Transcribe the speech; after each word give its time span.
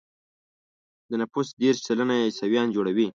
د 1.09 1.11
نفوسو 1.21 1.53
دېرش 1.61 1.79
سلنه 1.87 2.13
يې 2.17 2.25
عیسویان 2.29 2.67
جوړوي. 2.75 3.07